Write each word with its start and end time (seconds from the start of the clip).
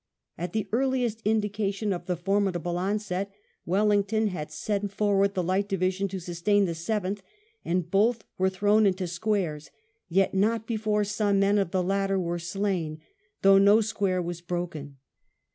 At 0.35 0.53
the 0.53 0.67
earliest 0.71 1.21
indication 1.25 1.93
of 1.93 2.07
the 2.07 2.15
formidable 2.15 2.75
onset 2.79 3.31
Wel 3.67 3.85
lington 3.85 4.29
had 4.29 4.51
sent 4.51 4.91
forward 4.91 5.35
the 5.35 5.43
Light 5.43 5.69
Division 5.69 6.07
to 6.07 6.19
sustain 6.19 6.65
the 6.65 6.73
Seventh, 6.73 7.21
and 7.63 7.91
both 7.91 8.23
were 8.39 8.49
thrown 8.49 8.87
into 8.87 9.05
squares, 9.05 9.69
yet 10.09 10.33
not 10.33 10.65
before 10.65 11.03
some 11.03 11.39
men 11.39 11.59
of 11.59 11.69
the 11.69 11.83
latter 11.83 12.17
were 12.19 12.39
slain, 12.39 12.99
though 13.43 13.59
no 13.59 13.79
square 13.79 14.23
was 14.23 14.41
broken. 14.41 14.97